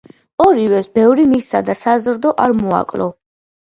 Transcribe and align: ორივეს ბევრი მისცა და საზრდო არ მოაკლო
ორივეს 0.45 0.89
ბევრი 1.01 1.27
მისცა 1.35 1.63
და 1.71 1.79
საზრდო 1.85 2.37
არ 2.49 2.61
მოაკლო 2.67 3.15